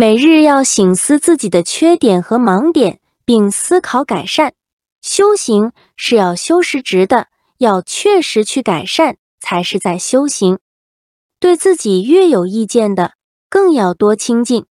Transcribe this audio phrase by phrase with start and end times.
[0.00, 4.54] 每日要醒思自己的缺点和盲点，并思考改善。
[5.02, 10.60] 修行是要修实质的，要确实去改善，才是在修行。
[11.40, 13.14] 对自己越有意见的，
[13.50, 14.66] 更要多亲近。